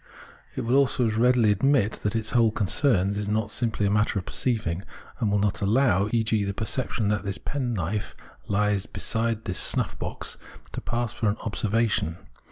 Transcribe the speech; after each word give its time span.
It 0.55 0.61
will 0.61 0.75
also 0.77 1.05
as 1.05 1.15
readily 1.15 1.51
admit 1.51 1.99
that 2.01 2.15
its 2.15 2.31
whole 2.31 2.49
concern 2.51 3.11
is 3.11 3.29
not 3.29 3.51
simply 3.51 3.85
a 3.85 3.91
matter 3.91 4.17
of 4.17 4.25
perceiving, 4.25 4.81
and 5.19 5.29
will 5.29 5.37
not 5.37 5.61
allow, 5.61 6.09
e.g. 6.11 6.43
the 6.43 6.55
perception 6.55 7.09
that 7.09 7.23
this 7.23 7.37
penknife 7.37 8.15
lies 8.47 8.87
beside 8.87 9.45
this 9.45 9.59
snuff 9.59 9.99
box 9.99 10.37
to 10.71 10.81
pass 10.81 11.13
for 11.13 11.29
an" 11.29 11.37
observation." 11.45 12.17